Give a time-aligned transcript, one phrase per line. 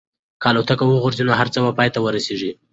[0.41, 2.51] که الوتکه وغورځي نو هر څه به پای ته ورسېږي.